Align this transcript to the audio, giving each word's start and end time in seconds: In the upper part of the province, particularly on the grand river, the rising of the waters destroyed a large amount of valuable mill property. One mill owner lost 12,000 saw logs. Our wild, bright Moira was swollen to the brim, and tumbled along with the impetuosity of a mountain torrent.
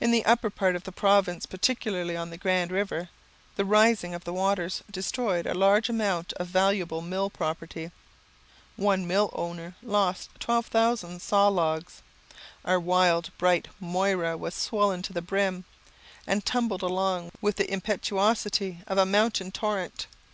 In 0.00 0.12
the 0.12 0.24
upper 0.24 0.48
part 0.48 0.76
of 0.76 0.84
the 0.84 0.90
province, 0.92 1.44
particularly 1.44 2.16
on 2.16 2.30
the 2.30 2.38
grand 2.38 2.70
river, 2.72 3.10
the 3.56 3.66
rising 3.66 4.14
of 4.14 4.24
the 4.24 4.32
waters 4.32 4.82
destroyed 4.90 5.46
a 5.46 5.52
large 5.52 5.90
amount 5.90 6.32
of 6.38 6.46
valuable 6.46 7.02
mill 7.02 7.28
property. 7.28 7.90
One 8.76 9.06
mill 9.06 9.28
owner 9.34 9.74
lost 9.82 10.30
12,000 10.40 11.20
saw 11.20 11.48
logs. 11.48 12.00
Our 12.64 12.80
wild, 12.80 13.30
bright 13.36 13.68
Moira 13.78 14.38
was 14.38 14.54
swollen 14.54 15.02
to 15.02 15.12
the 15.12 15.20
brim, 15.20 15.66
and 16.26 16.46
tumbled 16.46 16.80
along 16.82 17.30
with 17.42 17.56
the 17.56 17.70
impetuosity 17.70 18.80
of 18.86 18.96
a 18.96 19.04
mountain 19.04 19.52
torrent. 19.52 20.06